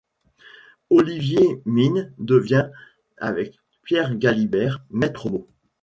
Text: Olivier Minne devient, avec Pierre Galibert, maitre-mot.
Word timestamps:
Olivier 0.89 1.61
Minne 1.65 2.11
devient, 2.17 2.71
avec 3.17 3.59
Pierre 3.83 4.17
Galibert, 4.17 4.83
maitre-mot. 4.89 5.47